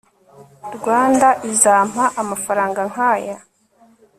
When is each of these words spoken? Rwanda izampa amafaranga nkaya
Rwanda 0.77 1.27
izampa 1.51 2.03
amafaranga 2.21 2.79
nkaya 2.91 3.37